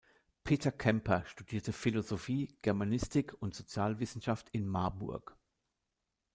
[0.43, 5.37] Peter Kemper studierte Philosophie, Germanistik und Sozialwissenschaft in Marburg.